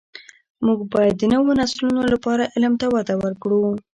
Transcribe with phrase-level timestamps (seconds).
[0.65, 3.63] موږ باید د نوو نسلونو لپاره علم ته وده ورکړو.